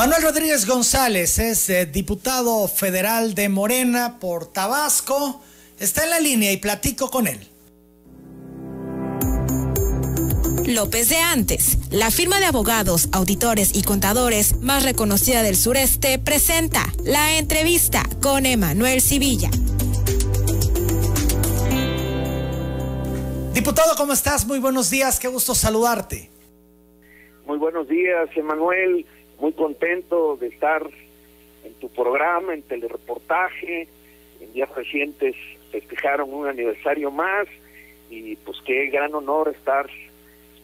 Manuel 0.00 0.22
Rodríguez 0.22 0.66
González 0.66 1.38
es 1.38 1.68
eh, 1.68 1.84
diputado 1.84 2.66
federal 2.68 3.34
de 3.34 3.50
Morena 3.50 4.16
por 4.18 4.46
Tabasco. 4.46 5.42
Está 5.78 6.04
en 6.04 6.08
la 6.08 6.20
línea 6.20 6.50
y 6.52 6.56
platico 6.56 7.10
con 7.10 7.26
él. 7.26 7.38
López 10.66 11.10
de 11.10 11.18
Antes, 11.18 11.76
la 11.90 12.10
firma 12.10 12.40
de 12.40 12.46
abogados, 12.46 13.10
auditores 13.12 13.76
y 13.76 13.82
contadores 13.82 14.56
más 14.62 14.84
reconocida 14.84 15.42
del 15.42 15.54
sureste, 15.54 16.18
presenta 16.18 16.86
la 17.04 17.36
entrevista 17.36 18.02
con 18.22 18.46
Emanuel 18.46 19.02
Civilla. 19.02 19.50
Diputado, 23.52 23.94
¿cómo 23.98 24.14
estás? 24.14 24.46
Muy 24.46 24.60
buenos 24.60 24.88
días, 24.88 25.20
qué 25.20 25.28
gusto 25.28 25.54
saludarte. 25.54 26.30
Muy 27.44 27.58
buenos 27.58 27.86
días, 27.86 28.30
Emanuel. 28.34 29.04
Muy 29.40 29.52
contento 29.52 30.36
de 30.36 30.48
estar 30.48 30.88
en 31.64 31.74
tu 31.74 31.88
programa, 31.88 32.54
en 32.54 32.62
telereportaje. 32.62 33.88
En 34.40 34.52
días 34.52 34.72
recientes 34.74 35.34
festejaron 35.70 36.32
un 36.32 36.46
aniversario 36.46 37.10
más 37.10 37.46
y 38.10 38.36
pues 38.36 38.58
qué 38.64 38.86
gran 38.86 39.14
honor 39.14 39.54
estar 39.56 39.88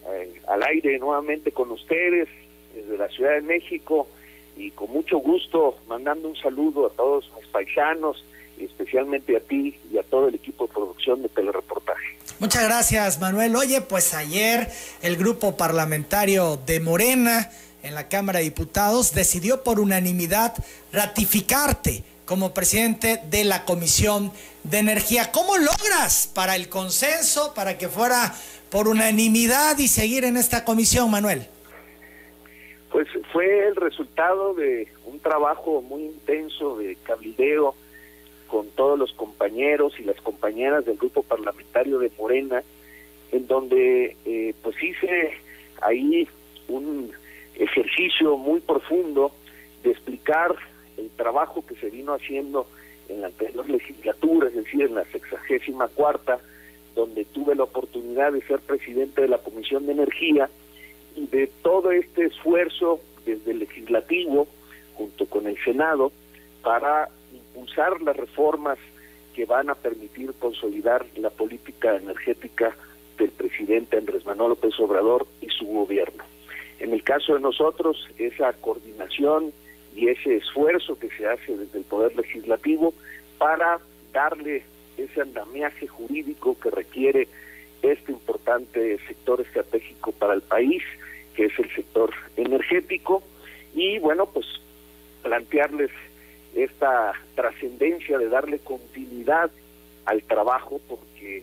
eh, 0.09 0.41
al 0.49 0.63
aire 0.65 0.99
nuevamente 0.99 1.53
con 1.53 1.71
ustedes 1.71 2.29
desde 2.75 2.99
la 2.99 3.09
Ciudad 3.09 3.35
de 3.35 3.43
México 3.43 4.09
y 4.57 4.71
con 4.71 4.91
mucho 4.91 5.19
gusto 5.19 5.79
mandando 5.87 6.29
un 6.29 6.37
saludo 6.37 6.87
a 6.87 6.91
todos 6.91 7.31
mis 7.39 7.47
paisanos 7.49 8.25
especialmente 8.59 9.37
a 9.37 9.41
ti 9.41 9.77
y 9.93 9.99
a 9.99 10.03
todo 10.03 10.29
el 10.29 10.35
equipo 10.35 10.67
de 10.67 10.73
producción 10.73 11.23
de 11.23 11.29
telereportaje. 11.29 12.17
Muchas 12.39 12.65
gracias 12.65 13.21
Manuel. 13.21 13.55
Oye, 13.55 13.81
pues 13.81 14.15
ayer 14.15 14.69
el 15.03 15.17
grupo 15.17 15.57
parlamentario 15.57 16.57
de 16.67 16.81
Morena 16.81 17.51
en 17.87 17.95
la 17.95 18.09
Cámara 18.09 18.41
de 18.41 18.47
Diputados 18.47 19.15
decidió 19.15 19.63
por 19.63 19.79
unanimidad 19.79 20.55
ratificarte 20.93 22.03
como 22.25 22.53
presidente 22.53 23.21
de 23.31 23.45
la 23.45 23.65
Comisión 23.65 24.33
de 24.65 24.79
Energía. 24.79 25.31
¿Cómo 25.31 25.57
logras 25.57 26.31
para 26.35 26.57
el 26.57 26.69
consenso, 26.69 27.55
para 27.55 27.79
que 27.79 27.89
fuera 27.89 28.35
por 28.71 28.89
unanimidad 28.89 29.79
y 29.79 29.87
seguir 29.87 30.25
en 30.25 30.37
esta 30.37 30.65
comisión, 30.65 31.11
Manuel? 31.11 31.47
Pues 32.91 33.07
fue 33.33 33.69
el 33.69 33.77
resultado 33.77 34.55
de 34.55 34.89
un 35.05 35.21
trabajo 35.21 35.81
muy 35.81 36.07
intenso 36.07 36.79
de 36.79 36.97
cabildeo 36.97 37.77
con 38.49 38.69
todos 38.71 38.99
los 38.99 39.13
compañeros 39.13 39.95
y 40.01 40.03
las 40.03 40.21
compañeras 40.21 40.85
del 40.85 40.97
grupo 40.97 41.23
parlamentario 41.23 42.01
de 42.01 42.11
Morena, 42.19 42.65
en 43.31 43.47
donde 43.47 44.17
eh, 44.25 44.55
pues 44.63 44.75
hice 44.83 45.33
ahí 45.81 46.29
un 46.69 47.13
ejercicio 47.57 48.37
muy 48.37 48.61
profundo 48.61 49.33
de 49.83 49.91
explicar 49.91 50.55
el 50.97 51.11
trabajo 51.11 51.65
que 51.67 51.75
se 51.77 51.91
vino 51.91 52.15
haciendo 52.15 52.67
en 53.09 53.21
la 53.21 53.29
anterior 53.29 53.69
legislatura, 53.69 54.49
es 54.49 54.55
decir, 54.55 54.83
en 54.83 54.95
la 54.95 55.05
sexagésima 55.05 55.89
cuarta, 55.89 56.39
donde 56.95 57.25
tuve 57.27 57.55
la 57.55 57.65
oportunidad 57.65 58.33
de 58.33 58.43
ser 58.43 58.61
presidente 58.61 59.23
de 59.23 59.29
la 59.29 59.39
Comisión 59.39 59.87
de 59.87 59.93
Energía 59.93 60.49
y 61.15 61.27
de 61.27 61.47
todo 61.63 61.91
este 61.91 62.27
esfuerzo 62.27 63.01
desde 63.25 63.51
el 63.53 63.61
legislativo 63.61 64.47
junto 64.95 65.27
con 65.27 65.47
el 65.47 65.63
Senado 65.63 66.13
para 66.63 67.09
impulsar 67.33 68.01
las 68.03 68.17
reformas 68.17 68.79
que 69.35 69.45
van 69.45 69.69
a 69.69 69.75
permitir 69.75 70.33
consolidar 70.39 71.05
la 71.17 71.31
política 71.31 71.97
energética 71.97 72.75
del 73.19 73.31
presidente 73.31 73.99
Andrés 73.99 74.25
Manuel 74.25 74.51
López 74.51 74.79
Obrador 74.81 75.27
y 75.43 75.49
su 75.51 75.67
gobierno. 75.67 76.25
En 76.79 76.93
el 76.93 77.03
caso 77.03 77.35
de 77.35 77.41
nosotros, 77.41 78.09
esa 78.19 78.53
coordinación 78.55 79.53
y 79.95 80.09
ese 80.09 80.37
esfuerzo 80.37 80.99
que 80.99 81.09
se 81.11 81.27
hace 81.27 81.57
desde 81.57 81.79
el 81.79 81.85
Poder 81.85 82.15
Legislativo 82.17 82.93
para 83.39 83.81
darle 84.13 84.63
ese 84.97 85.21
andamiaje 85.21 85.87
jurídico 85.87 86.59
que 86.59 86.71
requiere 86.71 87.29
este 87.83 88.13
importante 88.13 88.99
sector 89.07 89.41
estratégico 89.41 90.13
para 90.13 90.35
el 90.35 90.43
país, 90.43 90.83
que 91.35 91.47
es 91.47 91.59
el 91.59 91.71
sector 91.75 92.13
energético, 92.37 93.23
y 93.75 93.99
bueno, 93.99 94.27
pues 94.27 94.47
plantearles 95.23 95.91
esta 96.55 97.13
trascendencia 97.35 98.19
de 98.19 98.29
darle 98.29 98.59
continuidad 98.59 99.51
al 100.07 100.23
trabajo, 100.23 100.81
porque 100.89 101.43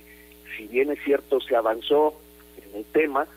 si 0.57 0.67
bien 0.67 0.91
es 0.91 0.99
cierto 1.03 1.39
se 1.41 1.55
avanzó 1.55 2.15
en 2.57 2.79
el 2.79 2.85
tema, 2.85 3.27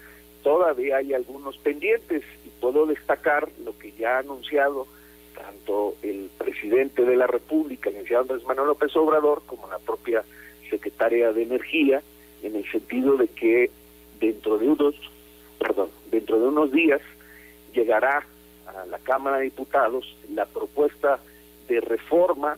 todavía 0.47 0.99
hay 0.99 1.13
algunos 1.13 1.59
pendientes 1.59 2.23
y 2.45 2.51
puedo 2.61 2.87
destacar 2.87 3.49
lo 3.65 3.77
que 3.77 3.91
ya 3.99 4.15
ha 4.15 4.19
anunciado 4.21 4.87
tanto 5.35 5.97
el 6.03 6.31
presidente 6.39 7.05
de 7.05 7.17
la 7.17 7.27
República, 7.27 7.89
el 7.89 7.97
licenciado 7.97 8.23
Andrés 8.23 8.47
Manuel 8.47 8.69
López 8.69 8.95
Obrador, 8.95 9.43
como 9.45 9.67
la 9.67 9.81
propia 9.81 10.23
secretaria 10.71 11.33
de 11.33 11.43
Energía, 11.43 12.01
en 12.45 12.55
el 12.55 12.65
sentido 12.71 13.17
de 13.17 13.27
que 13.27 13.73
dentro 14.21 14.57
de 14.57 14.69
unos, 14.69 14.95
perdón, 15.59 15.89
dentro 16.13 16.39
de 16.39 16.47
unos 16.47 16.71
días 16.71 17.01
llegará 17.75 18.25
a 18.69 18.87
la 18.87 19.01
Cámara 19.01 19.39
de 19.39 19.47
Diputados 19.47 20.17
la 20.33 20.47
propuesta 20.47 21.19
de 21.67 21.81
reforma 21.81 22.57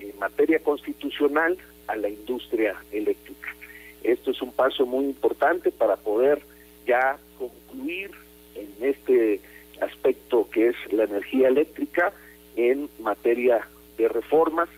en 0.00 0.18
materia 0.18 0.58
constitucional 0.58 1.56
a 1.86 1.94
la 1.94 2.08
industria 2.08 2.74
eléctrica. 2.90 3.54
Esto 4.02 4.32
es 4.32 4.42
un 4.42 4.50
paso 4.50 4.84
muy 4.84 5.04
importante 5.04 5.70
para 5.70 5.94
poder 5.94 6.42
ya 6.86 7.18
concluir 7.38 8.10
en 8.54 8.72
este 8.80 9.40
aspecto 9.80 10.48
que 10.50 10.68
es 10.68 10.76
la 10.92 11.04
energía 11.04 11.48
eléctrica 11.48 12.12
en 12.56 12.88
materia 13.00 13.66
de 13.96 14.08
reformas 14.08 14.68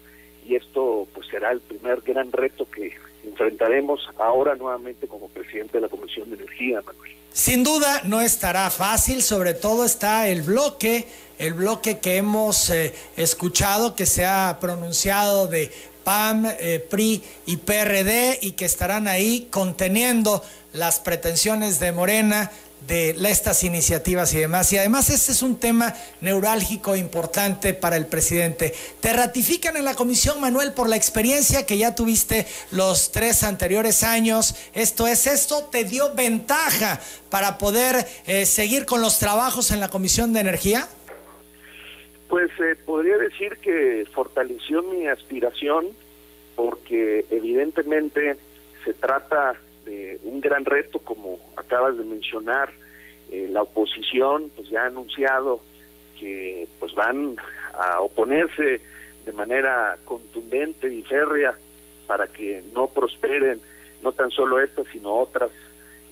y 0.46 0.54
esto 0.54 1.06
pues 1.12 1.26
será 1.28 1.50
el 1.52 1.60
primer 1.60 2.00
gran 2.02 2.32
reto 2.32 2.68
que 2.70 2.94
enfrentaremos 3.24 4.08
ahora 4.18 4.54
nuevamente 4.54 5.08
como 5.08 5.28
presidente 5.28 5.78
de 5.78 5.82
la 5.82 5.88
Comisión 5.88 6.30
de 6.30 6.36
Energía, 6.36 6.80
Manuel. 6.82 7.12
Sin 7.32 7.64
duda 7.64 8.02
no 8.04 8.22
estará 8.22 8.70
fácil, 8.70 9.22
sobre 9.22 9.52
todo 9.52 9.84
está 9.84 10.28
el 10.28 10.42
bloque, 10.42 11.06
el 11.38 11.54
bloque 11.54 11.98
que 11.98 12.16
hemos 12.16 12.70
eh, 12.70 12.94
escuchado 13.16 13.94
que 13.94 14.06
se 14.06 14.24
ha 14.24 14.56
pronunciado 14.60 15.48
de 15.48 15.70
PAM, 16.06 16.46
eh, 16.46 16.86
PRI 16.88 17.20
y 17.46 17.56
PRD 17.56 18.38
y 18.40 18.52
que 18.52 18.64
estarán 18.64 19.08
ahí 19.08 19.48
conteniendo 19.50 20.40
las 20.72 21.00
pretensiones 21.00 21.80
de 21.80 21.90
Morena 21.90 22.52
de 22.86 23.16
estas 23.28 23.64
iniciativas 23.64 24.32
y 24.32 24.38
demás. 24.38 24.72
Y 24.72 24.78
además 24.78 25.10
este 25.10 25.32
es 25.32 25.42
un 25.42 25.56
tema 25.56 25.92
neurálgico 26.20 26.94
importante 26.94 27.74
para 27.74 27.96
el 27.96 28.06
presidente. 28.06 28.72
Te 29.00 29.12
ratifican 29.12 29.76
en 29.76 29.84
la 29.84 29.96
comisión, 29.96 30.40
Manuel, 30.40 30.74
por 30.74 30.88
la 30.88 30.94
experiencia 30.94 31.66
que 31.66 31.76
ya 31.76 31.96
tuviste 31.96 32.46
los 32.70 33.10
tres 33.10 33.42
anteriores 33.42 34.04
años. 34.04 34.54
Esto 34.74 35.08
es, 35.08 35.26
esto 35.26 35.64
te 35.64 35.82
dio 35.82 36.14
ventaja 36.14 37.00
para 37.30 37.58
poder 37.58 38.06
eh, 38.28 38.46
seguir 38.46 38.86
con 38.86 39.00
los 39.00 39.18
trabajos 39.18 39.72
en 39.72 39.80
la 39.80 39.88
comisión 39.88 40.32
de 40.32 40.38
energía. 40.38 40.88
Pues 42.36 42.50
eh, 42.60 42.76
podría 42.84 43.16
decir 43.16 43.56
que 43.62 44.06
fortaleció 44.12 44.82
mi 44.82 45.06
aspiración 45.06 45.86
porque 46.54 47.24
evidentemente 47.30 48.36
se 48.84 48.92
trata 48.92 49.54
de 49.86 50.20
un 50.22 50.42
gran 50.42 50.66
reto, 50.66 50.98
como 50.98 51.38
acabas 51.56 51.96
de 51.96 52.04
mencionar, 52.04 52.70
eh, 53.30 53.48
la 53.50 53.62
oposición 53.62 54.50
pues 54.54 54.68
ya 54.68 54.82
ha 54.82 54.86
anunciado 54.88 55.62
que 56.20 56.68
pues 56.78 56.94
van 56.94 57.36
a 57.72 58.02
oponerse 58.02 58.82
de 59.24 59.32
manera 59.32 59.96
contundente 60.04 60.92
y 60.92 61.00
férrea 61.04 61.56
para 62.06 62.26
que 62.26 62.62
no 62.74 62.88
prosperen 62.88 63.62
no 64.02 64.12
tan 64.12 64.30
solo 64.30 64.60
estas 64.60 64.86
sino 64.88 65.14
otras 65.14 65.52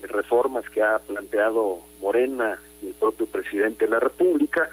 reformas 0.01 0.67
que 0.71 0.81
ha 0.81 0.97
planteado 0.97 1.81
Morena 2.01 2.59
y 2.81 2.87
el 2.87 2.93
propio 2.95 3.27
presidente 3.27 3.85
de 3.85 3.91
la 3.91 3.99
República 3.99 4.71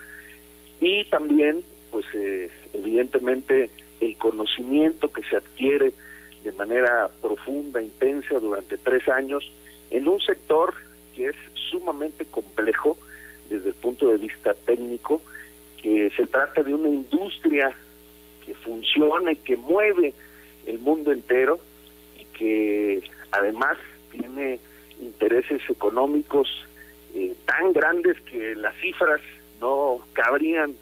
y 0.83 1.05
también 1.05 1.63
pues 1.93 2.05
eh, 2.13 2.51
evidentemente 2.75 3.71
el 4.01 4.17
conocimiento 4.17 5.13
que 5.13 5.23
se 5.23 5.37
adquiere 5.37 5.93
de 6.43 6.53
manera 6.53 7.09
profunda, 7.23 7.81
intensa 7.81 8.41
durante 8.41 8.77
tres 8.79 9.09
años 9.09 9.49
en 9.91 10.09
un 10.09 10.21
sector 10.21 10.75
que 11.15 11.29
es 11.29 11.37
sumamente 11.71 12.25
complejo 12.25 12.99
desde 13.49 13.69
el 13.69 13.75
punto 13.77 14.09
de 14.09 14.17
vista 14.17 14.55
técnico, 14.55 15.23
que 15.81 16.11
se 16.17 16.27
trata 16.27 16.65
de 16.65 16.75
una 16.75 16.89
industria 16.89 17.73
que 18.45 18.55
funciona 18.55 19.33
y 19.33 19.37
que 19.37 19.57
mueve 19.57 20.15
el 20.67 20.81
mundo 20.81 21.13
entero 21.13 21.61
y 22.19 22.25
que 22.37 23.03
además 23.31 23.79
tiene 24.11 24.59
intereses 25.01 25.63
económicos 25.71 26.49
eh, 27.15 27.35
tan 27.47 27.73
grandes 27.73 28.21
que 28.23 28.57
las 28.57 28.75
cifras 28.79 29.21
no 29.63 30.01
cabrían 30.13 30.75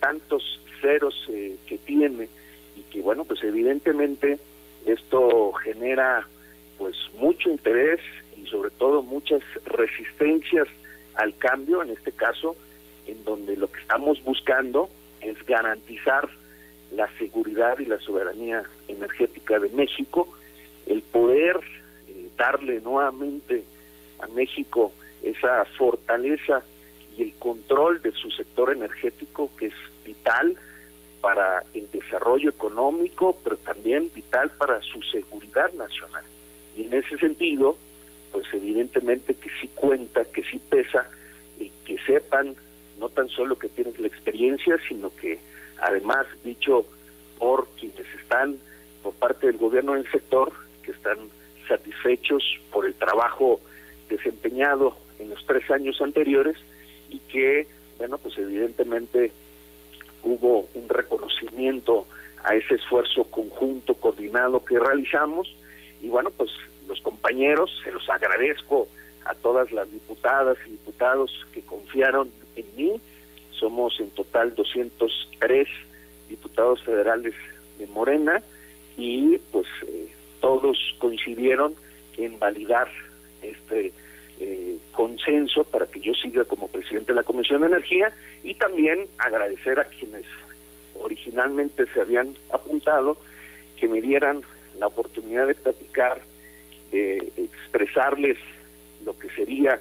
tantos 0.00 0.42
ceros 0.80 1.14
eh, 1.28 1.56
que 1.66 1.78
tiene 1.78 2.28
y 2.76 2.82
que 2.90 3.00
bueno 3.00 3.24
pues 3.24 3.42
evidentemente 3.44 4.38
esto 4.86 5.52
genera 5.52 6.26
pues 6.78 6.96
mucho 7.18 7.50
interés 7.50 8.00
y 8.36 8.46
sobre 8.46 8.70
todo 8.70 9.02
muchas 9.02 9.42
resistencias 9.64 10.66
al 11.14 11.36
cambio, 11.36 11.82
en 11.82 11.90
este 11.90 12.12
caso 12.12 12.56
en 13.06 13.24
donde 13.24 13.56
lo 13.56 13.70
que 13.70 13.80
estamos 13.80 14.22
buscando 14.22 14.88
es 15.20 15.44
garantizar 15.46 16.28
la 16.92 17.08
seguridad 17.18 17.78
y 17.78 17.86
la 17.86 17.98
soberanía 17.98 18.62
energética 18.86 19.58
de 19.58 19.68
México, 19.70 20.28
el 20.86 21.02
poder 21.02 21.58
eh, 22.06 22.28
darle 22.36 22.80
nuevamente 22.80 23.64
a 24.20 24.26
México 24.28 24.92
esa 25.22 25.64
fortaleza 25.76 26.62
y 27.18 27.22
el 27.22 27.34
control 27.34 28.00
de 28.00 28.12
su 28.12 28.30
sector 28.30 28.72
energético 28.72 29.50
que 29.58 29.66
es 29.66 29.74
vital 30.04 30.56
para 31.20 31.64
el 31.74 31.90
desarrollo 31.90 32.50
económico, 32.50 33.36
pero 33.42 33.56
también 33.56 34.10
vital 34.14 34.50
para 34.50 34.80
su 34.82 35.02
seguridad 35.02 35.72
nacional. 35.72 36.24
Y 36.76 36.84
en 36.84 36.94
ese 36.94 37.18
sentido, 37.18 37.76
pues 38.30 38.46
evidentemente 38.52 39.34
que 39.34 39.50
sí 39.60 39.68
cuenta, 39.74 40.24
que 40.26 40.44
sí 40.44 40.60
pesa, 40.70 41.10
y 41.58 41.70
que 41.84 41.98
sepan 42.06 42.54
no 43.00 43.08
tan 43.08 43.28
solo 43.28 43.58
que 43.58 43.68
tienen 43.68 43.94
la 43.98 44.06
experiencia, 44.06 44.76
sino 44.88 45.10
que 45.16 45.40
además, 45.80 46.26
dicho 46.44 46.86
por 47.38 47.66
quienes 47.80 48.06
están 48.20 48.58
por 49.02 49.12
parte 49.14 49.48
del 49.48 49.56
gobierno 49.56 49.94
del 49.94 50.08
sector, 50.10 50.52
que 50.84 50.92
están 50.92 51.18
satisfechos 51.66 52.44
por 52.70 52.86
el 52.86 52.94
trabajo 52.94 53.60
desempeñado 54.08 54.96
en 55.18 55.30
los 55.30 55.44
tres 55.46 55.68
años 55.70 56.00
anteriores 56.00 56.56
y 57.08 57.18
que, 57.20 57.66
bueno, 57.98 58.18
pues 58.18 58.36
evidentemente 58.38 59.32
hubo 60.22 60.68
un 60.74 60.88
reconocimiento 60.88 62.06
a 62.44 62.54
ese 62.54 62.74
esfuerzo 62.74 63.24
conjunto, 63.24 63.94
coordinado 63.94 64.64
que 64.64 64.78
realizamos. 64.78 65.54
Y 66.00 66.08
bueno, 66.08 66.30
pues 66.30 66.50
los 66.86 67.00
compañeros, 67.00 67.70
se 67.82 67.92
los 67.92 68.08
agradezco 68.08 68.88
a 69.24 69.34
todas 69.34 69.70
las 69.72 69.90
diputadas 69.90 70.56
y 70.66 70.70
diputados 70.70 71.30
que 71.52 71.62
confiaron 71.62 72.30
en 72.56 72.66
mí, 72.76 73.00
somos 73.50 73.98
en 74.00 74.10
total 74.10 74.54
203 74.54 75.68
diputados 76.28 76.82
federales 76.82 77.34
de 77.78 77.86
Morena 77.88 78.42
y 78.96 79.38
pues 79.52 79.66
eh, 79.86 80.08
todos 80.40 80.78
coincidieron 80.98 81.74
en 82.16 82.38
validar 82.38 82.88
este 83.42 83.92
eh, 84.40 84.78
consenso 84.92 85.64
para 85.64 85.86
que 85.86 86.00
yo 86.00 86.14
siga 86.14 86.44
como 86.44 86.68
presidente 86.68 87.12
de 87.12 87.16
la 87.16 87.22
Comisión 87.22 87.60
de 87.60 87.68
Energía 87.68 88.12
y 88.42 88.54
también 88.54 89.06
agradecer 89.18 89.78
a 89.80 89.84
quienes 89.84 90.24
originalmente 91.00 91.86
se 91.92 92.00
habían 92.00 92.36
apuntado 92.52 93.16
que 93.78 93.88
me 93.88 94.00
dieran 94.00 94.42
la 94.78 94.86
oportunidad 94.86 95.46
de 95.46 95.54
platicar, 95.54 96.20
de 96.90 97.32
expresarles 97.36 98.38
lo 99.04 99.18
que 99.18 99.28
sería 99.30 99.80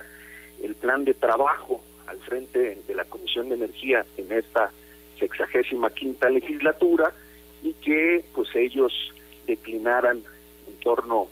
el 0.62 0.76
plan 0.76 1.06
de 1.06 1.14
trabajo 1.14 1.84
al 2.08 2.20
frente 2.20 2.82
de 2.88 2.96
la 2.96 3.06
Comisión 3.06 3.50
de 3.50 3.56
Energía 3.56 4.06
en 4.18 4.32
esta 4.32 4.72
sexagésima 5.20 5.90
quinta 5.90 6.30
legislatura 6.30 7.12
y 7.64 7.74
que 7.74 8.24
pues 8.34 8.50
ellos 8.56 8.94
declinaran 9.46 10.24
en 10.68 10.80
torno 10.80 11.28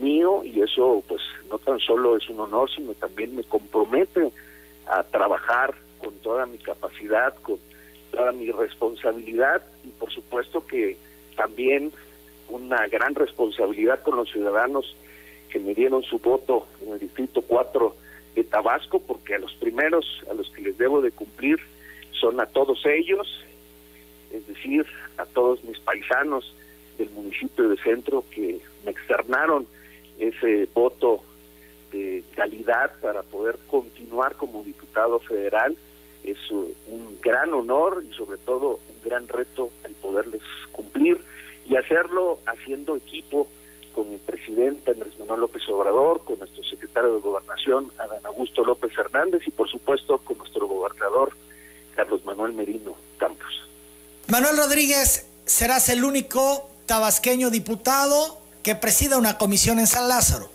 mío 0.00 0.42
y 0.44 0.60
eso 0.60 1.02
pues 1.06 1.20
no 1.50 1.58
tan 1.58 1.78
solo 1.78 2.16
es 2.16 2.28
un 2.28 2.40
honor, 2.40 2.70
sino 2.70 2.94
también 2.94 3.36
me 3.36 3.44
compromete 3.44 4.32
a 4.86 5.02
trabajar 5.04 5.74
con 5.98 6.14
toda 6.18 6.46
mi 6.46 6.58
capacidad, 6.58 7.34
con 7.42 7.58
toda 8.10 8.32
mi 8.32 8.50
responsabilidad 8.50 9.62
y 9.84 9.88
por 9.88 10.10
supuesto 10.12 10.66
que 10.66 10.96
también 11.36 11.92
una 12.48 12.86
gran 12.88 13.14
responsabilidad 13.14 14.02
con 14.02 14.16
los 14.16 14.30
ciudadanos 14.30 14.96
que 15.50 15.58
me 15.58 15.74
dieron 15.74 16.02
su 16.02 16.18
voto 16.18 16.66
en 16.82 16.92
el 16.92 16.98
Distrito 16.98 17.42
4 17.42 17.94
de 18.34 18.44
Tabasco, 18.44 19.00
porque 19.00 19.34
a 19.34 19.38
los 19.38 19.54
primeros 19.54 20.22
a 20.30 20.34
los 20.34 20.48
que 20.50 20.62
les 20.62 20.78
debo 20.78 21.00
de 21.00 21.10
cumplir 21.10 21.58
son 22.12 22.40
a 22.40 22.46
todos 22.46 22.84
ellos, 22.86 23.44
es 24.32 24.46
decir, 24.46 24.86
a 25.16 25.26
todos 25.26 25.62
mis 25.64 25.78
paisanos 25.80 26.54
del 26.98 27.10
municipio 27.10 27.68
de 27.68 27.76
Centro 27.78 28.24
que 28.30 28.60
me 28.84 28.90
externaron 28.90 29.66
ese 30.18 30.68
voto 30.74 31.22
de 31.92 32.24
calidad 32.34 32.92
para 33.00 33.22
poder 33.22 33.58
continuar 33.68 34.36
como 34.36 34.62
diputado 34.62 35.18
federal. 35.20 35.76
Es 36.22 36.38
un 36.50 37.18
gran 37.22 37.52
honor 37.54 38.04
y 38.08 38.14
sobre 38.14 38.38
todo 38.38 38.80
un 38.88 39.08
gran 39.08 39.26
reto 39.28 39.70
el 39.84 39.94
poderles 39.94 40.42
cumplir 40.72 41.20
y 41.66 41.76
hacerlo 41.76 42.40
haciendo 42.46 42.96
equipo 42.96 43.48
con 43.94 44.12
el 44.12 44.18
presidente 44.20 44.92
Andrés 44.92 45.18
Manuel 45.18 45.40
López 45.40 45.62
Obrador, 45.68 46.24
con 46.24 46.38
nuestro 46.38 46.62
secretario 46.62 47.14
de 47.14 47.20
Gobernación, 47.20 47.90
Adán 47.98 48.24
Augusto 48.24 48.64
López 48.64 48.92
Hernández, 48.96 49.42
y 49.46 49.50
por 49.50 49.68
supuesto 49.68 50.18
con 50.18 50.38
nuestro 50.38 50.66
gobernador, 50.66 51.32
Carlos 51.94 52.24
Manuel 52.24 52.52
Merino 52.52 52.96
Campos. 53.18 53.68
Manuel 54.28 54.56
Rodríguez, 54.56 55.26
serás 55.44 55.88
el 55.88 56.04
único 56.04 56.70
tabasqueño 56.86 57.50
diputado 57.50 58.39
que 58.62 58.74
presida 58.74 59.18
una 59.18 59.38
comisión 59.38 59.78
en 59.78 59.86
San 59.86 60.08
Lázaro. 60.08 60.50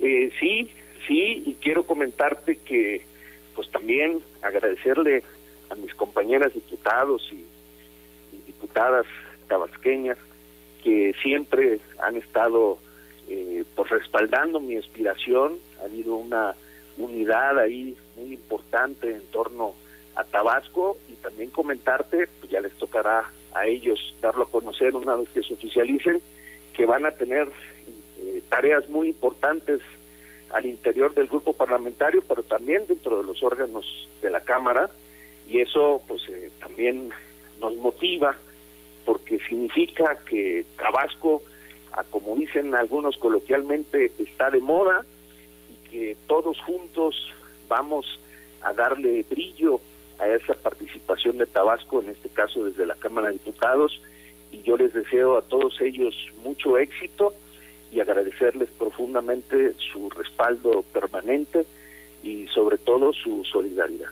Eh, 0.00 0.30
sí, 0.38 0.70
sí, 1.06 1.42
y 1.46 1.54
quiero 1.60 1.86
comentarte 1.86 2.56
que 2.56 3.04
pues 3.54 3.70
también 3.70 4.20
agradecerle 4.42 5.22
a 5.70 5.74
mis 5.74 5.94
compañeras 5.94 6.52
diputados 6.52 7.28
y, 7.32 7.44
diputadas 8.46 9.06
tabasqueñas 9.48 10.18
que 10.82 11.14
siempre 11.22 11.80
han 11.98 12.16
estado 12.16 12.78
eh, 13.28 13.64
pues 13.74 13.90
respaldando 13.90 14.60
mi 14.60 14.76
aspiración, 14.76 15.58
ha 15.80 15.84
habido 15.84 16.16
una 16.16 16.54
unidad 16.98 17.58
ahí 17.58 17.96
muy 18.16 18.34
importante 18.34 19.10
en 19.10 19.26
torno 19.26 19.74
a 20.14 20.24
Tabasco 20.24 20.98
y 21.08 21.14
también 21.14 21.50
comentarte, 21.50 22.28
pues 22.40 22.50
ya 22.50 22.60
les 22.60 22.72
tocará 22.74 23.30
a 23.56 23.66
ellos 23.66 24.14
darlo 24.20 24.44
a 24.44 24.50
conocer 24.50 24.94
una 24.94 25.16
vez 25.16 25.28
que 25.30 25.42
se 25.42 25.54
oficialicen, 25.54 26.20
que 26.74 26.84
van 26.84 27.06
a 27.06 27.12
tener 27.12 27.48
eh, 28.18 28.42
tareas 28.50 28.88
muy 28.90 29.08
importantes 29.08 29.80
al 30.50 30.66
interior 30.66 31.14
del 31.14 31.26
grupo 31.26 31.54
parlamentario, 31.54 32.22
pero 32.28 32.42
también 32.42 32.86
dentro 32.86 33.18
de 33.18 33.24
los 33.24 33.42
órganos 33.42 34.08
de 34.20 34.30
la 34.30 34.42
Cámara, 34.42 34.90
y 35.48 35.60
eso 35.60 36.02
pues 36.06 36.22
eh, 36.28 36.50
también 36.60 37.10
nos 37.60 37.74
motiva 37.76 38.36
porque 39.06 39.38
significa 39.48 40.18
que 40.28 40.66
Tabasco, 40.76 41.42
como 42.10 42.36
dicen 42.36 42.74
algunos 42.74 43.16
coloquialmente, 43.16 44.12
está 44.18 44.50
de 44.50 44.60
moda 44.60 45.06
y 45.70 45.88
que 45.88 46.16
todos 46.26 46.60
juntos 46.60 47.32
vamos 47.68 48.20
a 48.60 48.72
darle 48.74 49.24
brillo 49.30 49.80
a 50.18 50.28
esa 50.28 50.54
participación 50.54 51.38
de 51.38 51.46
Tabasco, 51.46 52.00
en 52.02 52.10
este 52.10 52.28
caso 52.28 52.64
desde 52.64 52.86
la 52.86 52.94
Cámara 52.94 53.28
de 53.28 53.34
Diputados, 53.34 54.00
y 54.52 54.62
yo 54.62 54.76
les 54.76 54.92
deseo 54.92 55.36
a 55.36 55.42
todos 55.42 55.80
ellos 55.80 56.14
mucho 56.42 56.78
éxito 56.78 57.34
y 57.92 58.00
agradecerles 58.00 58.68
profundamente 58.78 59.74
su 59.92 60.10
respaldo 60.10 60.82
permanente 60.92 61.66
y 62.22 62.46
sobre 62.48 62.78
todo 62.78 63.12
su 63.12 63.44
solidaridad. 63.44 64.10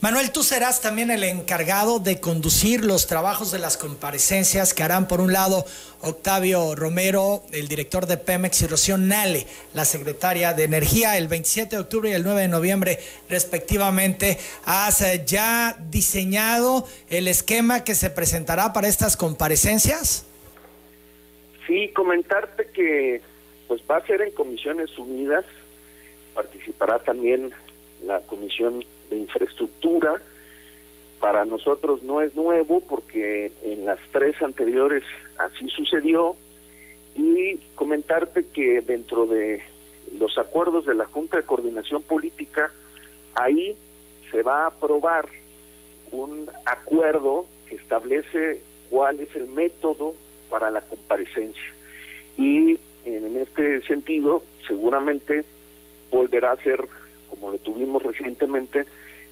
Manuel, 0.00 0.30
tú 0.30 0.44
serás 0.44 0.80
también 0.80 1.10
el 1.10 1.24
encargado 1.24 1.98
de 1.98 2.20
conducir 2.20 2.84
los 2.84 3.08
trabajos 3.08 3.50
de 3.50 3.58
las 3.58 3.76
comparecencias 3.76 4.72
que 4.72 4.84
harán, 4.84 5.08
por 5.08 5.20
un 5.20 5.32
lado, 5.32 5.64
Octavio 6.02 6.76
Romero, 6.76 7.42
el 7.50 7.66
director 7.66 8.06
de 8.06 8.16
Pemex, 8.16 8.62
y 8.62 8.68
Rocío 8.68 8.96
Nale, 8.96 9.44
la 9.74 9.84
secretaria 9.84 10.54
de 10.54 10.62
Energía, 10.62 11.18
el 11.18 11.26
27 11.26 11.74
de 11.74 11.82
octubre 11.82 12.10
y 12.10 12.12
el 12.12 12.22
9 12.22 12.42
de 12.42 12.48
noviembre, 12.48 13.00
respectivamente. 13.28 14.38
¿Has 14.64 15.00
eh, 15.00 15.24
ya 15.26 15.76
diseñado 15.90 16.86
el 17.10 17.26
esquema 17.26 17.82
que 17.82 17.96
se 17.96 18.08
presentará 18.08 18.72
para 18.72 18.86
estas 18.86 19.16
comparecencias? 19.16 20.24
Sí, 21.66 21.88
comentarte 21.88 22.68
que 22.72 23.20
pues 23.66 23.82
va 23.90 23.96
a 23.96 24.06
ser 24.06 24.22
en 24.22 24.30
comisiones 24.30 24.96
unidas, 24.96 25.44
participará 26.34 27.00
también 27.00 27.50
la 28.04 28.20
comisión 28.20 28.84
de 29.10 29.16
infraestructura. 29.16 30.20
Para 31.20 31.44
nosotros 31.44 32.02
no 32.02 32.20
es 32.22 32.34
nuevo 32.34 32.80
porque 32.80 33.52
en 33.62 33.84
las 33.84 33.98
tres 34.12 34.40
anteriores 34.42 35.02
así 35.38 35.68
sucedió. 35.68 36.36
Y 37.14 37.56
comentarte 37.74 38.46
que 38.46 38.80
dentro 38.80 39.26
de 39.26 39.62
los 40.18 40.38
acuerdos 40.38 40.86
de 40.86 40.94
la 40.94 41.06
Junta 41.06 41.36
de 41.36 41.42
Coordinación 41.42 42.02
Política, 42.02 42.70
ahí 43.34 43.76
se 44.30 44.42
va 44.42 44.64
a 44.64 44.66
aprobar 44.68 45.28
un 46.12 46.48
acuerdo 46.64 47.46
que 47.68 47.76
establece 47.76 48.62
cuál 48.90 49.20
es 49.20 49.34
el 49.34 49.48
método 49.48 50.14
para 50.48 50.70
la 50.70 50.80
comparecencia. 50.80 51.74
Y 52.36 52.78
en 53.04 53.36
este 53.36 53.82
sentido, 53.82 54.42
seguramente 54.66 55.44
volverá 56.10 56.52
a 56.52 56.56
ser 56.56 56.86
como 57.30 57.50
lo 57.50 57.58
tuvimos 57.58 58.02
recientemente, 58.02 58.86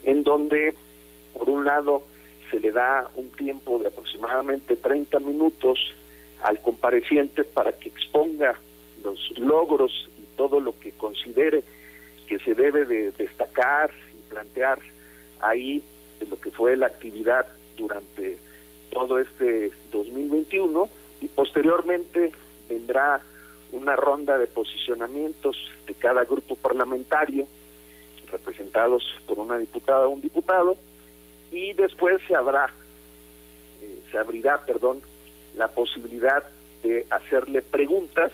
en 0.05 0.23
donde, 0.23 0.75
por 1.35 1.49
un 1.49 1.65
lado, 1.65 2.05
se 2.51 2.61
le 2.61 2.71
da 2.71 3.11
un 3.17 3.31
tiempo 3.31 3.79
de 3.79 3.89
aproximadamente 3.89 4.77
30 4.77 5.19
minutos 5.21 5.79
al 6.43 6.61
compareciente 6.61 7.45
para 7.45 7.73
que 7.73 7.89
exponga 7.89 8.59
los 9.03 9.39
logros 9.39 10.09
y 10.19 10.37
todo 10.37 10.61
lo 10.61 10.79
que 10.79 10.93
considere 10.93 11.63
que 12.27 12.39
se 12.41 12.55
debe 12.55 12.85
de 12.85 13.13
destacar 13.13 13.91
y 14.17 14.31
plantear 14.31 14.79
ahí 15.41 15.83
de 16.21 16.27
lo 16.27 16.41
que 16.41 16.51
fue 16.51 16.77
la 16.77 16.87
actividad 16.87 17.47
durante 17.77 18.39
todo 18.91 19.19
este 19.19 19.71
2021 19.93 20.89
y 21.21 21.29
posteriormente 21.29 22.33
vendrá 22.69 23.21
una 23.73 23.97
ronda 23.97 24.39
de 24.39 24.47
posicionamientos 24.47 25.57
de 25.87 25.95
cada 25.95 26.25
grupo 26.25 26.57
parlamentario 26.57 27.47
representados 28.31 29.05
por 29.27 29.39
una 29.39 29.59
diputada 29.59 30.07
o 30.07 30.11
un 30.11 30.21
diputado 30.21 30.77
y 31.51 31.73
después 31.75 32.21
se 32.27 32.35
habrá 32.35 32.71
eh, 33.83 34.01
se 34.11 34.19
abrirá 34.19 34.65
perdón 34.65 35.01
la 35.57 35.69
posibilidad 35.69 36.45
de 36.83 37.07
hacerle 37.11 37.63
preguntas 37.63 38.33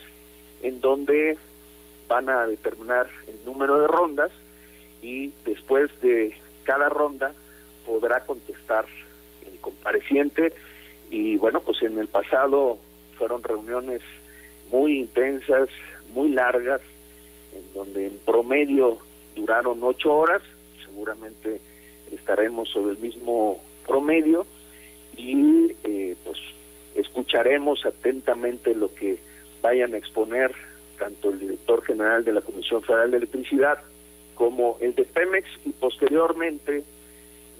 en 0.62 0.80
donde 0.80 1.36
van 2.08 2.28
a 2.28 2.46
determinar 2.46 3.08
el 3.26 3.44
número 3.44 3.80
de 3.80 3.86
rondas 3.86 4.30
y 5.00 5.32
después 5.44 5.90
de 6.00 6.36
cada 6.64 6.88
ronda 6.88 7.32
podrá 7.86 8.24
contestar 8.24 8.86
el 9.46 9.58
compareciente. 9.60 10.52
Y 11.10 11.36
bueno 11.36 11.60
pues 11.60 11.82
en 11.82 11.98
el 11.98 12.08
pasado 12.08 12.78
fueron 13.18 13.42
reuniones 13.42 14.02
muy 14.70 15.00
intensas 15.00 15.68
muy 16.14 16.30
largas 16.30 16.80
en 17.54 17.72
donde 17.74 18.06
en 18.06 18.18
promedio 18.18 18.98
duraron 19.34 19.82
ocho 19.82 20.14
horas 20.14 20.42
seguramente 20.84 21.60
estaremos 22.10 22.68
sobre 22.68 22.92
el 22.92 22.98
mismo 22.98 23.60
promedio 23.86 24.46
y 25.16 25.74
eh, 25.84 26.16
pues 26.24 26.38
escucharemos 26.94 27.84
atentamente 27.86 28.74
lo 28.74 28.94
que 28.94 29.18
vayan 29.62 29.94
a 29.94 29.96
exponer 29.96 30.54
tanto 30.98 31.30
el 31.30 31.40
director 31.40 31.82
general 31.84 32.24
de 32.24 32.32
la 32.32 32.42
Comisión 32.42 32.82
Federal 32.82 33.10
de 33.10 33.16
Electricidad 33.18 33.78
como 34.34 34.76
el 34.80 34.94
de 34.94 35.04
Pemex 35.04 35.48
y 35.64 35.70
posteriormente 35.70 36.84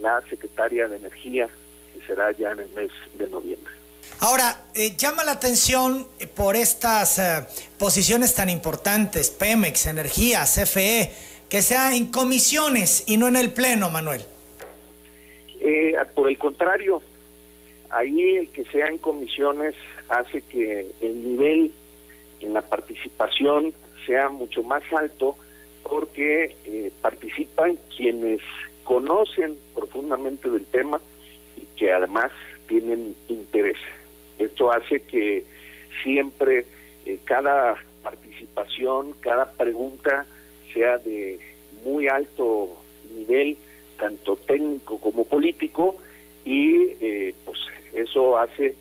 la 0.01 0.21
secretaria 0.29 0.89
de 0.89 0.97
Energía, 0.97 1.49
que 1.93 2.07
será 2.07 2.33
ya 2.33 2.53
en 2.53 2.61
el 2.61 2.71
mes 2.71 2.91
de 3.19 3.29
noviembre. 3.29 3.73
Ahora, 4.21 4.65
eh, 4.75 4.95
llama 4.97 5.25
la 5.25 5.33
atención 5.33 6.07
por 6.35 6.57
estas 6.57 7.19
eh, 7.19 7.47
posiciones 7.79 8.35
tan 8.35 8.49
importantes, 8.51 9.31
Pemex, 9.31 9.87
Energía, 9.87 10.45
CFE, 10.45 11.13
que 11.53 11.61
sea 11.61 11.95
en 11.95 12.07
comisiones 12.07 13.05
y 13.07 13.19
no 13.19 13.29
en 13.29 13.37
el 13.37 13.53
Pleno, 13.53 13.91
Manuel. 13.91 14.23
Eh, 15.61 15.95
por 16.15 16.31
el 16.31 16.39
contrario, 16.39 17.03
ahí 17.91 18.37
el 18.39 18.49
que 18.49 18.65
sea 18.65 18.87
en 18.87 18.97
comisiones 18.97 19.75
hace 20.09 20.41
que 20.41 20.87
el 21.03 21.23
nivel 21.23 21.71
en 22.41 22.55
la 22.55 22.63
participación 22.63 23.75
sea 24.07 24.31
mucho 24.31 24.63
más 24.63 24.83
alto 24.95 25.37
porque 25.83 26.57
eh, 26.65 26.91
participan 27.03 27.79
quienes 27.95 28.41
conocen 28.83 29.59
profundamente 29.75 30.49
del 30.49 30.65
tema 30.65 31.03
y 31.59 31.67
que 31.77 31.93
además 31.93 32.33
tienen 32.67 33.15
interés. 33.29 33.77
Esto 34.39 34.73
hace 34.73 35.03
que 35.03 35.45
siempre 36.03 36.65
eh, 37.05 37.19
cada 37.25 37.77
participación, 38.03 39.13
cada 39.21 39.53
pregunta 39.53 40.27
sea 40.73 40.99
de 40.99 41.39
muy 41.85 42.09
alto 42.09 42.77
nivel, 43.15 43.57
tanto 43.99 44.37
técnico 44.37 44.99
como 44.99 45.25
político, 45.25 45.97
y 46.45 46.95
eh, 47.01 47.35
pues 47.45 47.59
eso 47.93 48.39
hace 48.39 48.75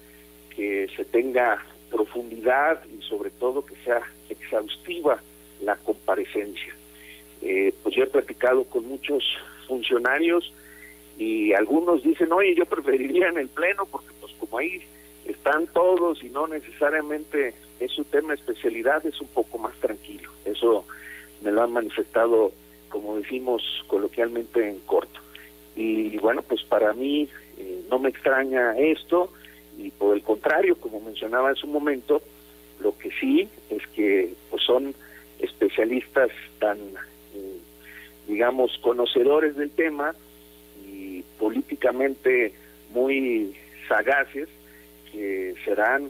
que 0.56 0.88
se 0.96 1.06
tenga 1.06 1.64
profundidad 1.90 2.82
y 2.86 3.02
sobre 3.04 3.30
todo 3.32 3.66
que 3.66 3.76
sea 3.84 4.02
exhaustiva 4.30 5.22
la 5.62 5.76
comparecencia. 5.78 6.76
Eh, 7.42 7.74
pues 7.84 7.96
yo 7.96 8.04
he 8.04 8.08
platicado 8.08 8.64
con 8.66 8.88
muchos 8.88 9.24
funcionarios 9.68 10.54
y 11.18 11.54
algunos 11.54 12.04
dicen, 12.04 12.32
oye, 12.32 12.56
yo 12.56 12.66
preferiría 12.66 13.28
en 13.30 13.38
el 13.38 13.50
Pleno 13.50 13.86
porque 13.86 14.10
pues 14.20 14.34
como 14.40 14.58
ahí 14.58 14.82
están 15.26 15.68
todos 15.68 16.24
y 16.24 16.30
no 16.30 16.48
necesariamente 16.48 17.54
es 17.80 17.92
su 17.92 18.04
tema 18.06 18.34
especialidad, 18.34 19.06
es 19.06 19.20
un 19.22 19.28
poco 19.28 19.58
más 19.58 19.76
tranquilo. 19.80 20.30
Eso 20.46 20.86
me 21.42 21.52
lo 21.52 21.64
han 21.64 21.72
manifestado, 21.72 22.52
como 22.90 23.18
decimos 23.18 23.64
coloquialmente, 23.88 24.68
en 24.68 24.80
corto. 24.80 25.20
Y 25.76 26.18
bueno, 26.18 26.42
pues 26.42 26.64
para 26.64 26.94
mí 26.94 27.28
eh, 27.58 27.84
no 27.90 28.00
me 28.00 28.10
extraña 28.10 28.78
esto 28.78 29.32
y 29.78 29.90
por 29.92 30.16
el 30.16 30.24
contrario, 30.24 30.76
como 30.76 31.00
mencionaba 31.00 31.50
en 31.50 31.56
su 31.56 31.68
momento, 31.68 32.22
lo 32.80 32.98
que 32.98 33.10
sí 33.20 33.48
es 33.70 33.86
que 33.88 34.34
pues 34.50 34.64
son 34.64 34.94
especialistas 35.40 36.30
tan, 36.60 36.78
eh, 36.78 37.58
digamos, 38.28 38.78
conocedores 38.82 39.56
del 39.56 39.72
tema 39.72 40.14
y 40.86 41.24
políticamente 41.40 42.54
muy 42.94 43.56
sagaces 43.88 44.50
que 45.12 45.56
serán 45.66 46.10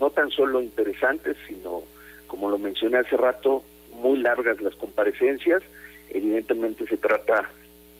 no 0.00 0.10
tan 0.10 0.30
solo 0.30 0.60
interesantes, 0.60 1.36
sino, 1.48 1.82
como 2.26 2.50
lo 2.50 2.58
mencioné 2.58 2.98
hace 2.98 3.16
rato, 3.16 3.64
muy 3.96 4.18
largas 4.18 4.60
las 4.60 4.74
comparecencias. 4.76 5.62
Evidentemente 6.10 6.86
se 6.86 6.96
trata 6.96 7.50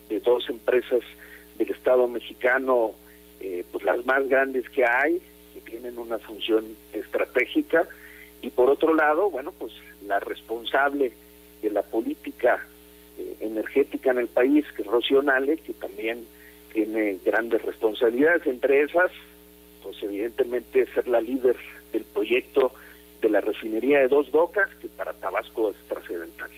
de 0.08 0.20
dos 0.20 0.48
empresas 0.48 1.00
del 1.58 1.70
Estado 1.70 2.06
mexicano, 2.08 2.92
eh, 3.40 3.64
pues 3.72 3.84
las 3.84 4.04
más 4.06 4.28
grandes 4.28 4.68
que 4.70 4.84
hay, 4.84 5.20
que 5.54 5.60
tienen 5.70 5.98
una 5.98 6.18
función 6.18 6.64
estratégica, 6.92 7.86
y 8.42 8.50
por 8.50 8.70
otro 8.70 8.94
lado, 8.94 9.30
bueno, 9.30 9.52
pues 9.58 9.72
la 10.06 10.20
responsable 10.20 11.12
de 11.62 11.70
la 11.70 11.82
política 11.82 12.64
eh, 13.18 13.36
energética 13.40 14.10
en 14.10 14.18
el 14.18 14.28
país, 14.28 14.64
que 14.76 14.82
es 14.82 14.88
Rocío 14.88 15.22
que 15.22 15.72
también 15.74 16.24
tiene 16.72 17.18
grandes 17.24 17.62
responsabilidades, 17.62 18.46
entre 18.46 18.82
esas, 18.82 19.10
pues 19.82 19.96
evidentemente 20.02 20.86
ser 20.92 21.08
la 21.08 21.20
líder 21.20 21.56
del 21.92 22.04
proyecto 22.04 22.72
de 23.20 23.28
la 23.28 23.40
refinería 23.40 24.00
de 24.00 24.08
Dos 24.08 24.30
Bocas, 24.30 24.68
que 24.80 24.88
para 24.88 25.12
Tabasco 25.12 25.70
es 25.70 25.76
trascendental. 25.88 26.50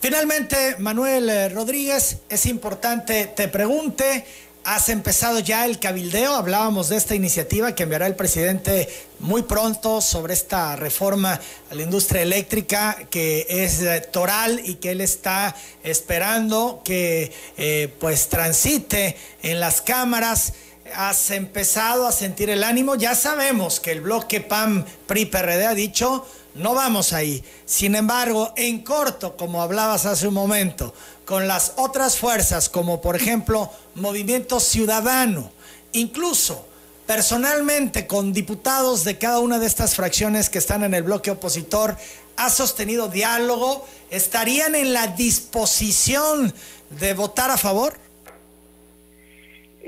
Finalmente, 0.00 0.76
Manuel 0.78 1.28
eh, 1.28 1.48
Rodríguez, 1.48 2.22
es 2.28 2.46
importante, 2.46 3.26
te 3.34 3.48
pregunte, 3.48 4.24
has 4.66 4.88
empezado 4.88 5.38
ya 5.38 5.64
el 5.64 5.78
cabildeo, 5.78 6.34
hablábamos 6.34 6.88
de 6.88 6.96
esta 6.96 7.14
iniciativa 7.14 7.74
que 7.76 7.84
enviará 7.84 8.08
el 8.08 8.16
presidente 8.16 8.88
muy 9.20 9.42
pronto 9.42 10.00
sobre 10.00 10.34
esta 10.34 10.74
reforma 10.74 11.40
a 11.70 11.74
la 11.74 11.82
industria 11.82 12.22
eléctrica 12.22 13.06
que 13.08 13.46
es 13.48 13.80
eh, 13.80 14.00
toral 14.12 14.60
y 14.64 14.74
que 14.74 14.90
él 14.90 15.00
está 15.00 15.54
esperando 15.84 16.82
que 16.84 17.32
eh, 17.56 17.94
pues 18.00 18.28
transite 18.28 19.16
en 19.42 19.60
las 19.60 19.80
cámaras 19.80 20.54
has 20.94 21.30
empezado 21.30 22.06
a 22.06 22.12
sentir 22.12 22.50
el 22.50 22.64
ánimo. 22.64 22.94
Ya 22.94 23.14
sabemos 23.14 23.80
que 23.80 23.92
el 23.92 24.00
bloque 24.00 24.40
PAM 24.40 24.84
PRI 25.06 25.26
PRD 25.26 25.66
ha 25.66 25.74
dicho 25.74 26.26
no 26.56 26.74
vamos 26.74 27.12
ahí. 27.12 27.44
Sin 27.66 27.94
embargo, 27.94 28.52
en 28.56 28.82
corto, 28.82 29.36
como 29.36 29.62
hablabas 29.62 30.06
hace 30.06 30.26
un 30.26 30.34
momento, 30.34 30.94
con 31.24 31.46
las 31.46 31.74
otras 31.76 32.16
fuerzas, 32.16 32.68
como 32.68 33.00
por 33.00 33.16
ejemplo 33.16 33.70
Movimiento 33.94 34.58
Ciudadano, 34.58 35.50
incluso 35.92 36.66
personalmente 37.06 38.06
con 38.06 38.32
diputados 38.32 39.04
de 39.04 39.18
cada 39.18 39.38
una 39.38 39.58
de 39.58 39.66
estas 39.66 39.94
fracciones 39.94 40.48
que 40.48 40.58
están 40.58 40.82
en 40.82 40.94
el 40.94 41.02
bloque 41.02 41.30
opositor, 41.30 41.96
ha 42.36 42.50
sostenido 42.50 43.08
diálogo, 43.08 43.86
¿estarían 44.10 44.74
en 44.74 44.92
la 44.92 45.08
disposición 45.08 46.52
de 46.90 47.14
votar 47.14 47.50
a 47.50 47.58
favor? 47.58 47.98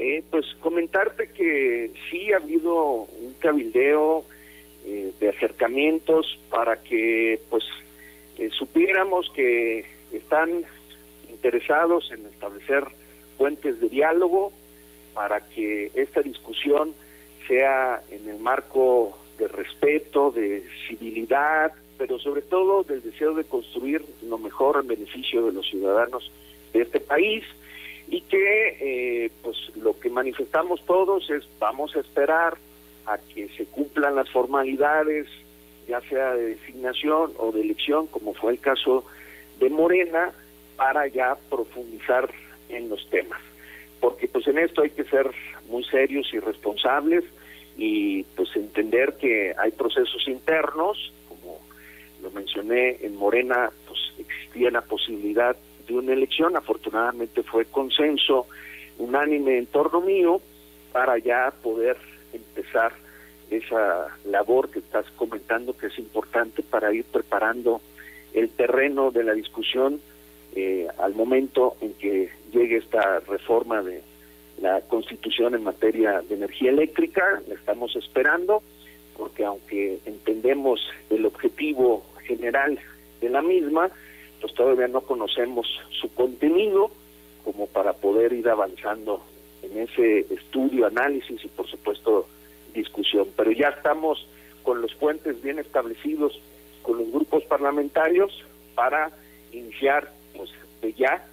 Eh, 0.01 0.23
pues 0.31 0.47
comentarte 0.61 1.29
que 1.33 1.91
sí 2.09 2.33
ha 2.33 2.37
habido 2.37 3.09
un 3.21 3.35
cabildeo 3.41 4.25
eh, 4.87 5.11
de 5.19 5.29
acercamientos 5.29 6.39
para 6.51 6.81
que 6.85 7.41
pues 7.51 7.65
eh, 8.39 8.49
supiéramos 8.57 9.29
que 9.35 9.85
están 10.13 10.63
interesados 11.29 12.13
en 12.13 12.25
establecer 12.27 12.85
puentes 13.37 13.81
de 13.81 13.89
diálogo 13.89 14.53
para 15.15 15.41
que 15.49 15.91
esta 15.95 16.23
discusión 16.23 16.95
sea 17.49 18.01
en 18.13 18.29
el 18.29 18.39
marco 18.39 19.19
de 19.37 19.49
respeto, 19.49 20.31
de 20.31 20.63
civilidad, 20.87 21.73
pero 21.97 22.21
sobre 22.21 22.43
todo 22.43 22.85
del 22.85 23.03
deseo 23.03 23.35
de 23.35 23.43
construir 23.43 24.05
lo 24.23 24.39
mejor 24.39 24.79
en 24.81 24.87
beneficio 24.87 25.45
de 25.45 25.53
los 25.55 25.69
ciudadanos 25.69 26.31
de 26.73 26.83
este 26.83 27.01
país 27.01 27.43
y 28.11 28.23
que 28.23 28.77
eh, 28.81 29.31
pues 29.43 29.57
lo 29.77 29.99
que 29.99 30.09
manifestamos 30.09 30.85
todos 30.87 31.29
es 31.31 31.45
vamos 31.59 31.95
a 31.95 32.01
esperar 32.01 32.57
a 33.07 33.19
que 33.19 33.49
se 33.51 33.67
cumplan 33.67 34.17
las 34.17 34.31
formalidades, 34.31 35.27
ya 35.87 36.01
sea 36.03 36.35
de 36.35 36.57
designación 36.57 37.33
o 37.39 37.53
de 37.53 37.63
elección, 37.63 38.07
como 38.07 38.35
fue 38.35 38.53
el 38.53 38.61
caso 38.61 39.05
de 39.59 39.71
Morena, 39.71 40.33
para 40.77 41.07
ya 41.09 41.37
profundizar 41.51 42.31
en 42.69 42.89
los 42.89 43.09
temas. 43.11 43.41
Porque 44.01 44.29
pues 44.29 44.47
en 44.47 44.59
esto 44.59 44.83
hay 44.83 44.91
que 44.91 45.05
ser 45.05 45.31
muy 45.69 45.85
serios 45.85 46.33
y 46.33 46.39
responsables 46.39 47.25
y 47.77 48.23
pues 48.37 48.55
entender 48.57 49.17
que 49.19 49.55
hay 49.59 49.71
procesos 49.73 50.27
internos, 50.29 51.13
como 51.29 51.61
lo 52.23 52.31
mencioné 52.31 52.99
en 53.01 53.17
Morena, 53.17 53.71
pues 53.87 53.99
existía 54.19 54.71
la 54.71 54.83
posibilidad 54.83 55.57
de 55.89 55.95
una 55.95 56.13
elección. 56.13 56.57
Afortunadamente 56.57 57.43
fue 57.43 57.65
consenso 57.65 58.47
unánime 58.99 59.59
en 59.59 59.67
torno 59.67 60.01
mío 60.01 60.41
para 60.93 61.19
ya 61.19 61.53
poder 61.63 61.97
empezar 62.33 62.93
esa 63.51 64.09
labor 64.25 64.71
que 64.71 64.81
estás 64.81 65.07
comentando 65.17 65.77
que 65.77 65.87
es 65.87 65.99
importante 65.99 66.63
para 66.63 66.93
ir 66.93 67.05
preparando 67.05 67.81
el 68.35 68.51
terreno 68.51 69.11
de 69.11 69.25
la 69.25 69.33
discusión 69.33 70.01
eh, 70.55 70.87
al 70.99 71.15
momento 71.15 71.77
en 71.81 71.95
que 71.95 72.31
llegue 72.53 72.79
esta 72.79 73.21
reforma 73.21 73.83
de 73.83 74.03
la 74.61 74.81
constitución 74.83 75.55
en 75.55 75.63
materia 75.63 76.21
de 76.23 76.35
energía 76.35 76.71
eléctrica, 76.71 77.41
la 77.47 77.55
estamos 77.55 77.95
esperando, 77.97 78.63
porque 79.17 79.45
aunque 79.45 80.01
entendemos 80.05 80.81
el 81.11 81.27
objetivo 81.27 82.05
general 82.27 82.79
de 83.21 83.29
la 83.31 83.43
misma, 83.43 83.91
pues 84.41 84.55
todavía 84.55 84.89
no 84.89 85.01
conocemos 85.01 85.67
su 86.01 86.13
contenido 86.15 86.91
como 87.45 87.67
para 87.67 87.93
poder 87.95 88.33
ir 88.33 88.49
avanzando 88.49 89.23
en 89.63 89.79
ese 89.79 90.21
estudio, 90.33 90.87
análisis 90.87 91.45
y 91.45 91.49
por 91.49 91.67
supuesto 91.69 92.27
discusión. 92.75 93.29
Pero 93.37 93.53
ya 93.53 93.69
estamos 93.69 94.27
con 94.63 94.83
los 94.83 94.95
puentes 94.95 95.41
bien 95.43 95.59
establecidos 95.59 96.41
con 96.83 96.99
los 96.99 97.11
grupos 97.11 97.45
parlamentarios 97.45 98.45
para 98.75 99.11
iniciar 99.53 100.13
pues 100.37 100.51
de 100.81 100.93
ya 100.93 101.27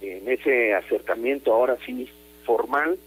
en 0.00 0.28
ese 0.28 0.74
acercamiento 0.74 1.52
ahora 1.52 1.76
sí 1.84 2.08
formal 2.44 2.98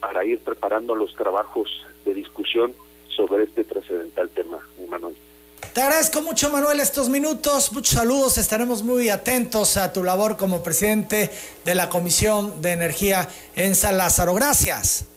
para 0.00 0.24
ir 0.24 0.40
preparando 0.40 0.94
los 0.94 1.14
trabajos 1.14 1.86
de 2.04 2.14
discusión 2.14 2.74
sobre 3.08 3.44
este 3.44 3.64
trascendental 3.64 4.28
tema, 4.30 4.58
Manuel. 4.88 5.14
Te 5.70 5.80
agradezco 5.80 6.20
mucho, 6.20 6.50
Manuel, 6.50 6.80
estos 6.80 7.08
minutos. 7.08 7.72
Muchos 7.72 7.94
saludos. 7.94 8.36
Estaremos 8.36 8.82
muy 8.82 9.08
atentos 9.08 9.78
a 9.78 9.90
tu 9.90 10.04
labor 10.04 10.36
como 10.36 10.62
presidente 10.62 11.30
de 11.64 11.74
la 11.74 11.88
Comisión 11.88 12.60
de 12.60 12.72
Energía 12.72 13.26
en 13.56 13.74
San 13.74 13.96
Lázaro. 13.96 14.34
Gracias. 14.34 15.08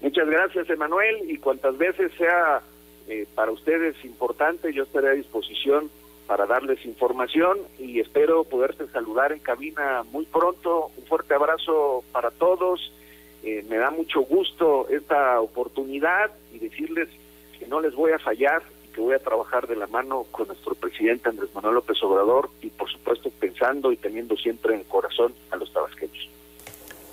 Muchas 0.00 0.28
gracias, 0.28 0.68
Emanuel. 0.68 1.30
Y 1.30 1.38
cuantas 1.38 1.78
veces 1.78 2.10
sea 2.18 2.60
eh, 3.06 3.26
para 3.36 3.52
ustedes 3.52 3.94
importante, 4.04 4.72
yo 4.72 4.82
estaré 4.82 5.10
a 5.10 5.12
disposición 5.12 5.90
para 6.26 6.46
darles 6.46 6.84
información 6.84 7.58
y 7.78 8.00
espero 8.00 8.42
poderte 8.42 8.88
saludar 8.88 9.30
en 9.30 9.38
cabina 9.38 10.02
muy 10.10 10.26
pronto. 10.26 10.90
Un 10.96 11.04
fuerte 11.06 11.34
abrazo 11.34 12.02
para 12.10 12.32
todos. 12.32 12.92
Eh, 13.44 13.64
me 13.68 13.76
da 13.76 13.90
mucho 13.90 14.22
gusto 14.22 14.88
esta 14.90 15.40
oportunidad 15.40 16.32
y 16.52 16.58
decirles 16.58 17.08
que 17.58 17.68
no 17.68 17.80
les 17.80 17.94
voy 17.94 18.10
a 18.10 18.18
fallar 18.18 18.62
que 18.98 19.04
voy 19.04 19.14
a 19.14 19.20
trabajar 19.20 19.68
de 19.68 19.76
la 19.76 19.86
mano 19.86 20.24
con 20.32 20.48
nuestro 20.48 20.74
presidente 20.74 21.28
Andrés 21.28 21.50
Manuel 21.54 21.76
López 21.76 22.02
Obrador 22.02 22.50
y 22.60 22.66
por 22.70 22.90
supuesto 22.90 23.30
pensando 23.30 23.92
y 23.92 23.96
teniendo 23.96 24.36
siempre 24.36 24.74
en 24.74 24.80
el 24.80 24.86
corazón 24.86 25.32
a 25.52 25.56
los 25.56 25.72
tabasqueños. 25.72 26.28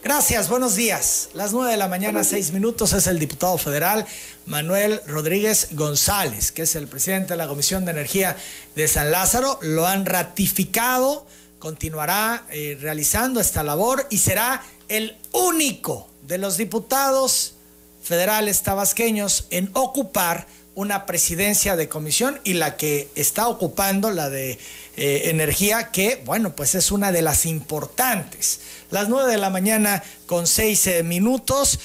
Gracias, 0.03 0.49
buenos 0.49 0.75
días. 0.75 1.29
Las 1.35 1.53
nueve 1.53 1.69
de 1.69 1.77
la 1.77 1.87
mañana, 1.87 2.23
seis 2.23 2.51
minutos, 2.51 2.93
es 2.93 3.05
el 3.05 3.19
diputado 3.19 3.59
federal 3.59 4.03
Manuel 4.47 4.99
Rodríguez 5.05 5.75
González, 5.75 6.51
que 6.51 6.63
es 6.63 6.75
el 6.75 6.87
presidente 6.87 7.33
de 7.33 7.37
la 7.37 7.47
Comisión 7.47 7.85
de 7.85 7.91
Energía 7.91 8.35
de 8.75 8.87
San 8.87 9.11
Lázaro. 9.11 9.59
Lo 9.61 9.85
han 9.85 10.07
ratificado, 10.07 11.27
continuará 11.59 12.45
eh, 12.49 12.79
realizando 12.81 13.39
esta 13.39 13.61
labor 13.61 14.07
y 14.09 14.17
será 14.17 14.63
el 14.87 15.15
único 15.33 16.07
de 16.23 16.39
los 16.39 16.57
diputados 16.57 17.57
federales 18.01 18.63
tabasqueños 18.63 19.45
en 19.51 19.69
ocupar 19.73 20.47
una 20.75 21.05
presidencia 21.05 21.75
de 21.75 21.87
comisión 21.89 22.39
y 22.43 22.53
la 22.53 22.77
que 22.77 23.09
está 23.15 23.47
ocupando, 23.47 24.11
la 24.11 24.29
de 24.29 24.59
eh, 24.97 25.21
energía, 25.25 25.89
que 25.91 26.21
bueno, 26.25 26.55
pues 26.55 26.75
es 26.75 26.91
una 26.91 27.11
de 27.11 27.21
las 27.21 27.45
importantes. 27.45 28.59
Las 28.91 29.09
nueve 29.09 29.31
de 29.31 29.37
la 29.37 29.49
mañana 29.49 30.03
con 30.25 30.47
seis 30.47 30.85
eh, 30.87 31.01
minutos. 31.01 31.79